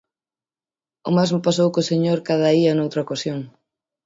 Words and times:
O 1.09 1.11
mesmo 1.17 1.43
pasou 1.45 1.67
co 1.73 1.87
señor 1.91 2.17
Cadaía 2.27 2.71
noutra 2.75 3.03
ocasión. 3.05 3.39